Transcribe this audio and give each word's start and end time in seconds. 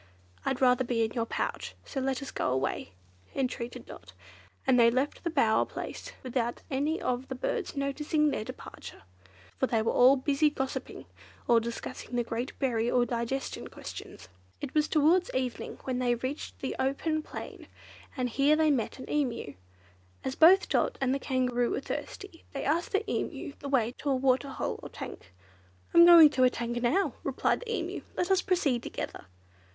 "I'd 0.43 0.61
rather 0.61 0.83
be 0.83 1.05
in 1.05 1.11
your 1.11 1.27
pouch, 1.27 1.75
so 1.85 1.99
let 1.99 2.23
us 2.23 2.31
go 2.31 2.49
away," 2.51 2.93
entreated 3.35 3.85
Dot; 3.85 4.13
and 4.65 4.79
they 4.79 4.89
left 4.89 5.23
the 5.23 5.29
bower 5.29 5.63
place 5.63 6.11
without 6.23 6.63
any 6.71 6.99
of 6.99 7.27
the 7.27 7.35
birds 7.35 7.75
noticing 7.77 8.31
their 8.31 8.43
departure, 8.43 9.03
for 9.59 9.67
they 9.67 9.83
were 9.83 9.91
all 9.91 10.15
busy 10.15 10.49
gossiping, 10.49 11.05
or 11.47 11.59
discussing 11.59 12.15
the 12.15 12.23
great 12.23 12.57
berry 12.57 12.89
or 12.89 13.05
digestion 13.05 13.67
questions. 13.67 14.27
It 14.59 14.73
was 14.73 14.87
towards 14.87 15.29
evening 15.35 15.77
when 15.83 15.99
they 15.99 16.15
reached 16.15 16.55
an 16.63 16.73
open 16.79 17.21
plain, 17.21 17.67
and 18.17 18.27
here 18.27 18.55
they 18.55 18.71
met 18.71 18.97
an 18.97 19.07
Emu. 19.07 19.53
As 20.23 20.33
both 20.33 20.67
Dot 20.67 20.97
and 20.99 21.13
the 21.13 21.19
Kangaroo 21.19 21.69
were 21.69 21.79
thirsty, 21.79 22.43
they 22.53 22.63
asked 22.65 22.91
the 22.91 23.07
Emu 23.07 23.53
the 23.59 23.69
way 23.69 23.91
to 23.99 24.09
a 24.09 24.15
waterhole 24.15 24.79
or 24.81 24.89
tank. 24.89 25.31
"I 25.93 25.99
am 25.99 26.05
going 26.07 26.31
to 26.31 26.43
a 26.43 26.49
tank 26.49 26.81
now," 26.81 27.13
replied 27.21 27.59
the 27.59 27.71
Emu; 27.71 28.01
"let 28.17 28.31
us 28.31 28.41
proceed 28.41 28.81
together." 28.81 29.27